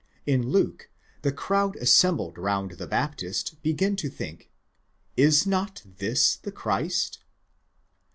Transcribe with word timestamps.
In 0.25 0.49
Luke, 0.49 0.89
the 1.21 1.31
crowd 1.31 1.75
assembled 1.75 2.39
round 2.39 2.71
the 2.71 2.87
Baptist 2.87 3.61
begin 3.61 3.95
to 3.97 4.09
think: 4.09 4.49
Zs 5.15 5.45
not 5.45 5.83
this 5.85 6.37
the 6.37 6.51
Christ 6.51 7.19